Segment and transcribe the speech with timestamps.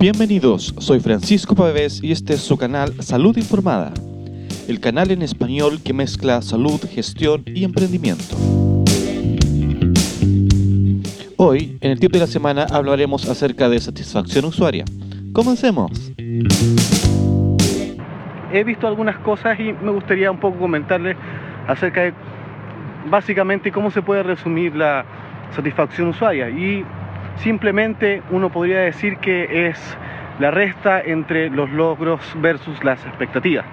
[0.00, 3.92] Bienvenidos, soy Francisco Pavés y este es su canal Salud Informada,
[4.68, 8.36] el canal en español que mezcla salud, gestión y emprendimiento.
[11.36, 14.84] Hoy, en el tip de la semana, hablaremos acerca de satisfacción usuaria.
[15.32, 15.90] Comencemos.
[18.52, 21.16] He visto algunas cosas y me gustaría un poco comentarles
[21.66, 22.14] acerca de
[23.10, 25.04] básicamente cómo se puede resumir la
[25.56, 26.48] satisfacción usuaria.
[26.50, 26.84] Y
[27.38, 29.98] simplemente uno podría decir que es
[30.38, 33.64] la resta entre los logros versus las expectativas.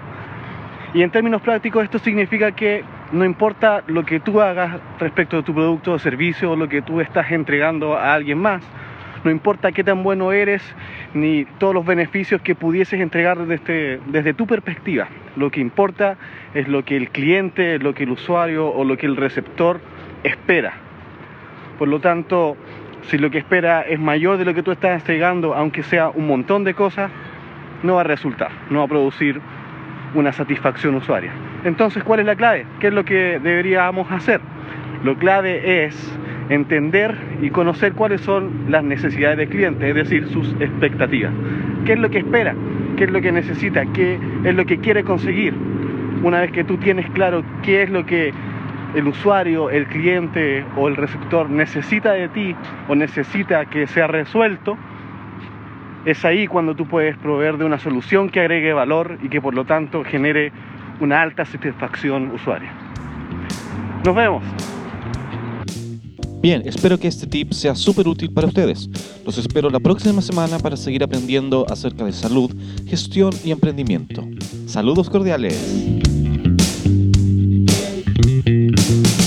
[0.94, 5.44] Y en términos prácticos esto significa que no importa lo que tú hagas respecto de
[5.44, 8.63] tu producto o servicio o lo que tú estás entregando a alguien más,
[9.25, 10.61] no importa qué tan bueno eres
[11.16, 15.08] ni todos los beneficios que pudieses entregar desde, desde tu perspectiva.
[15.36, 16.17] Lo que importa
[16.53, 19.81] es lo que el cliente, lo que el usuario o lo que el receptor
[20.23, 20.73] espera.
[21.80, 22.55] Por lo tanto,
[23.08, 26.27] si lo que espera es mayor de lo que tú estás entregando, aunque sea un
[26.27, 27.12] montón de cosas,
[27.84, 29.40] no va a resultar, no va a producir
[30.14, 31.31] una satisfacción usuaria.
[31.64, 32.66] Entonces, ¿cuál es la clave?
[32.80, 34.42] ¿Qué es lo que deberíamos hacer?
[35.03, 40.56] Lo clave es entender y conocer cuáles son las necesidades del cliente, es decir, sus
[40.59, 41.31] expectativas.
[41.86, 42.56] ¿Qué es lo que espera?
[42.97, 43.86] ¿Qué es lo que necesita?
[43.94, 45.53] ¿Qué es lo que quiere conseguir?
[46.23, 48.34] Una vez que tú tienes claro qué es lo que
[48.95, 52.55] el usuario, el cliente o el receptor necesita de ti
[52.88, 54.77] o necesita que sea resuelto,
[56.05, 59.53] es ahí cuando tú puedes proveer de una solución que agregue valor y que por
[59.53, 60.51] lo tanto genere
[60.99, 62.71] una alta satisfacción usuaria.
[64.05, 64.43] Nos vemos.
[66.41, 68.88] Bien, espero que este tip sea súper útil para ustedes.
[69.25, 72.51] Los espero la próxima semana para seguir aprendiendo acerca de salud,
[72.85, 74.23] gestión y emprendimiento.
[74.67, 76.05] Saludos cordiales.
[78.88, 79.25] Thank you.